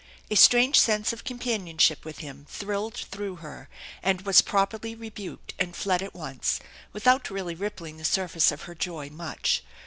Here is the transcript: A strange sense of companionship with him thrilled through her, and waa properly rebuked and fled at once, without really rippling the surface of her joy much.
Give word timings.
A 0.31 0.35
strange 0.35 0.79
sense 0.79 1.13
of 1.13 1.23
companionship 1.23 2.05
with 2.05 2.17
him 2.25 2.47
thrilled 2.49 2.95
through 2.95 3.35
her, 3.35 3.69
and 4.01 4.21
waa 4.21 4.33
properly 4.43 4.95
rebuked 4.95 5.53
and 5.59 5.75
fled 5.75 6.01
at 6.01 6.15
once, 6.15 6.59
without 6.91 7.29
really 7.29 7.53
rippling 7.53 7.97
the 7.97 8.03
surface 8.03 8.51
of 8.51 8.63
her 8.63 8.73
joy 8.73 9.11
much. 9.11 9.63